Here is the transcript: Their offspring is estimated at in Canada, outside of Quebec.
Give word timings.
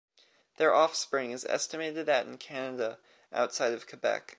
Their 0.57 0.73
offspring 0.73 1.29
is 1.29 1.45
estimated 1.45 2.09
at 2.09 2.25
in 2.25 2.39
Canada, 2.39 2.97
outside 3.31 3.71
of 3.73 3.85
Quebec. 3.85 4.29